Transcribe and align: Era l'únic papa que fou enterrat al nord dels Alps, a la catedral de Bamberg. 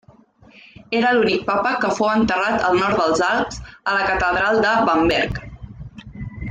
Era 0.99 1.11
l'únic 1.17 1.43
papa 1.49 1.73
que 1.83 1.91
fou 1.99 2.09
enterrat 2.13 2.65
al 2.71 2.81
nord 2.85 2.99
dels 3.03 3.21
Alps, 3.29 3.63
a 3.93 3.97
la 3.99 4.09
catedral 4.09 4.63
de 4.67 4.73
Bamberg. 4.89 5.43